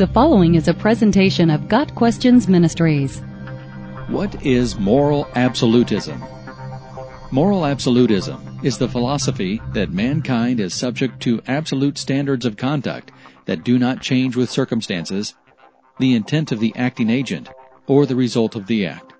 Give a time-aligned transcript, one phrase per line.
[0.00, 3.18] The following is a presentation of Got Questions Ministries.
[4.08, 6.24] What is moral absolutism?
[7.30, 13.12] Moral absolutism is the philosophy that mankind is subject to absolute standards of conduct
[13.44, 15.34] that do not change with circumstances,
[15.98, 17.50] the intent of the acting agent,
[17.86, 19.12] or the result of the act.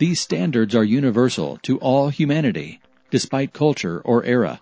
[0.00, 4.60] These standards are universal to all humanity, despite culture or era,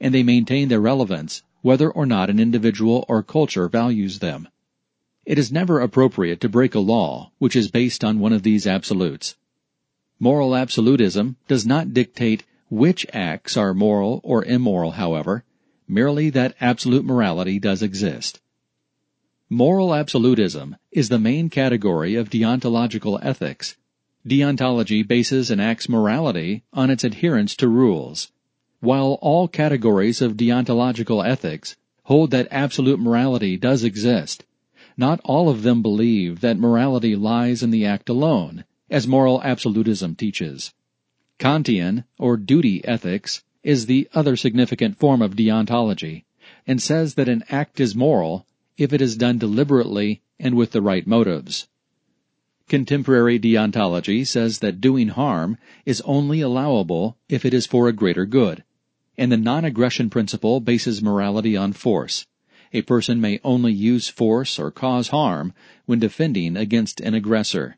[0.00, 4.46] and they maintain their relevance whether or not an individual or culture values them.
[5.28, 8.66] It is never appropriate to break a law which is based on one of these
[8.66, 9.36] absolutes.
[10.18, 15.44] Moral absolutism does not dictate which acts are moral or immoral, however,
[15.86, 18.40] merely that absolute morality does exist.
[19.50, 23.76] Moral absolutism is the main category of deontological ethics.
[24.26, 28.32] Deontology bases and acts morality on its adherence to rules.
[28.80, 34.42] While all categories of deontological ethics hold that absolute morality does exist,
[34.98, 40.16] not all of them believe that morality lies in the act alone, as moral absolutism
[40.16, 40.74] teaches.
[41.38, 46.24] Kantian, or duty ethics, is the other significant form of deontology,
[46.66, 48.44] and says that an act is moral
[48.76, 51.68] if it is done deliberately and with the right motives.
[52.68, 58.26] Contemporary deontology says that doing harm is only allowable if it is for a greater
[58.26, 58.64] good,
[59.16, 62.26] and the non-aggression principle bases morality on force,
[62.72, 65.52] a person may only use force or cause harm
[65.86, 67.76] when defending against an aggressor.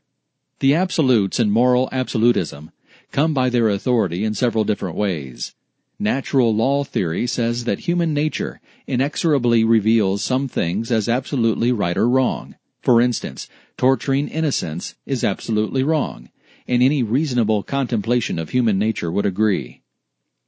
[0.59, 2.71] The absolutes in moral absolutism
[3.11, 5.53] come by their authority in several different ways.
[5.99, 12.09] Natural law theory says that human nature inexorably reveals some things as absolutely right or
[12.09, 12.55] wrong.
[12.81, 16.29] For instance, torturing innocents is absolutely wrong,
[16.67, 19.81] and any reasonable contemplation of human nature would agree.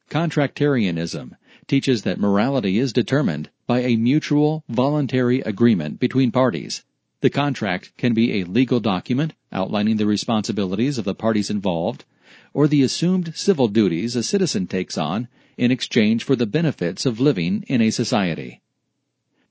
[0.10, 1.36] Contractarianism
[1.68, 6.84] teaches that morality is determined by a mutual, voluntary agreement between parties.
[7.22, 12.06] The contract can be a legal document outlining the responsibilities of the parties involved,
[12.54, 17.20] or the assumed civil duties a citizen takes on in exchange for the benefits of
[17.20, 18.62] living in a society.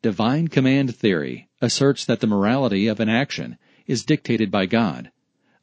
[0.03, 3.57] Divine command theory asserts that the morality of an action
[3.87, 5.11] is dictated by God.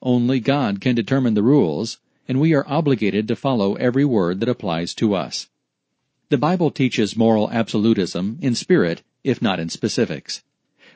[0.02, 4.50] Only God can determine the rules, and we are obligated to follow every word that
[4.50, 5.50] applies to us.
[6.30, 10.44] The Bible teaches moral absolutism in spirit, if not in specifics.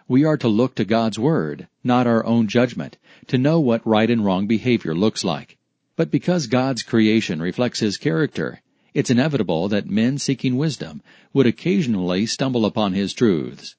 [0.07, 2.99] We are to look to God's Word, not our own judgment,
[3.29, 5.57] to know what right and wrong behavior looks like.
[5.95, 8.61] But because God's creation reflects His character,
[8.93, 11.01] it's inevitable that men seeking wisdom
[11.33, 13.75] would occasionally stumble upon His truths.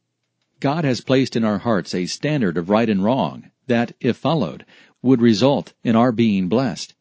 [0.58, 4.66] God has placed in our hearts a standard of right and wrong that, if followed,
[5.02, 6.94] would result in our being blessed.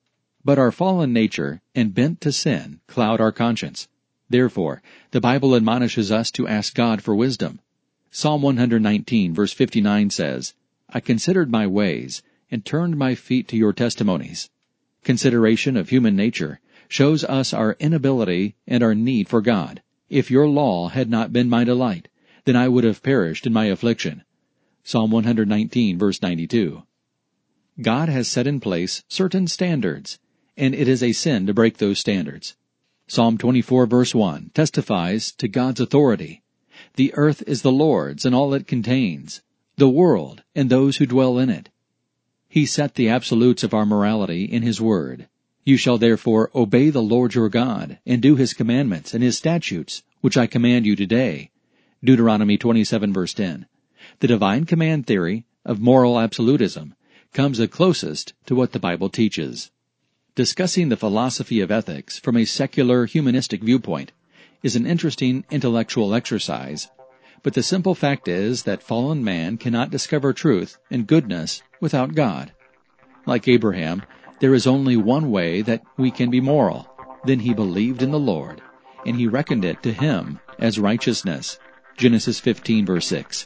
[0.45, 3.87] But our fallen nature and bent to sin cloud our conscience.
[4.33, 7.59] Therefore, the Bible admonishes us to ask God for wisdom.
[8.09, 10.55] Psalm 119 verse 59 says,
[10.89, 14.49] I considered my ways and turned my feet to your testimonies.
[15.03, 19.83] Consideration of human nature shows us our inability and our need for God.
[20.09, 22.07] If your law had not been my delight,
[22.45, 24.23] then I would have perished in my affliction.
[24.83, 26.81] Psalm 119 verse 92.
[27.79, 30.17] God has set in place certain standards,
[30.57, 32.55] and it is a sin to break those standards.
[33.05, 36.41] Psalm 24 verse 1 testifies to God's authority.
[36.95, 39.41] The earth is the Lord's and all it contains,
[39.75, 41.69] the world and those who dwell in it.
[42.47, 45.27] He set the absolutes of our morality in His Word.
[45.65, 50.03] You shall therefore obey the Lord your God, and do His commandments and His statutes,
[50.21, 51.51] which I command you today.
[52.01, 53.65] Deuteronomy 27 verse 10.
[54.19, 56.95] The divine command theory of moral absolutism
[57.33, 59.71] comes the closest to what the Bible teaches.
[60.35, 64.13] Discussing the philosophy of ethics from a secular humanistic viewpoint
[64.63, 66.89] is an interesting intellectual exercise,
[67.44, 72.51] but the simple fact is that fallen man cannot discover truth and goodness without God.
[73.27, 74.01] Like Abraham,
[74.39, 76.89] there is only one way that we can be moral.
[77.25, 78.59] Then he believed in the Lord,
[79.05, 81.59] and he reckoned it to him as righteousness.
[81.95, 83.45] Genesis 15 verse 6.